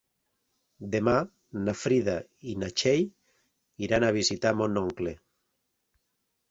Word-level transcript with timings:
Demà 0.95 1.13
na 1.67 1.75
Frida 1.81 2.15
i 2.53 2.57
na 2.63 2.71
Txell 2.81 3.07
iran 3.89 4.09
a 4.09 4.13
visitar 4.21 4.57
mon 4.63 4.83
oncle. 4.87 5.17